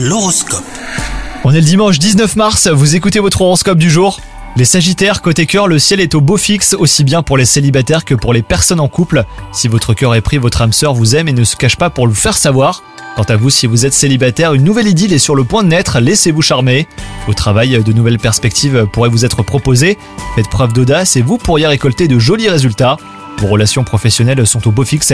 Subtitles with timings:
[0.00, 0.62] L'horoscope.
[1.42, 4.20] On est le dimanche 19 mars, vous écoutez votre horoscope du jour?
[4.54, 8.04] Les Sagittaires, côté cœur, le ciel est au beau fixe, aussi bien pour les célibataires
[8.04, 9.24] que pour les personnes en couple.
[9.50, 11.90] Si votre cœur est pris, votre âme sœur vous aime et ne se cache pas
[11.90, 12.84] pour le faire savoir.
[13.16, 15.68] Quant à vous, si vous êtes célibataire, une nouvelle idylle est sur le point de
[15.70, 16.86] naître, laissez-vous charmer.
[17.26, 19.98] Au travail, de nouvelles perspectives pourraient vous être proposées.
[20.36, 22.98] Faites preuve d'audace et vous pourriez récolter de jolis résultats.
[23.38, 25.12] Vos relations professionnelles sont au beau fixe,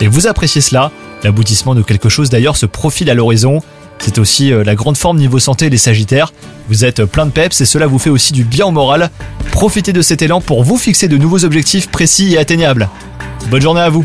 [0.00, 0.90] et vous appréciez cela.
[1.22, 3.62] L'aboutissement de quelque chose d'ailleurs se profile à l'horizon.
[4.00, 6.32] C'est aussi euh, la grande forme niveau santé des Sagittaires.
[6.68, 9.10] Vous êtes plein de peps et cela vous fait aussi du bien au moral.
[9.52, 12.88] Profitez de cet élan pour vous fixer de nouveaux objectifs précis et atteignables.
[13.50, 14.04] Bonne journée à vous